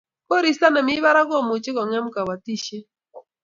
[0.29, 2.85] koristo nemi barak komuchi ko ngem kabatishet